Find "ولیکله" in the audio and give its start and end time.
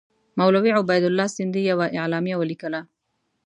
2.37-2.81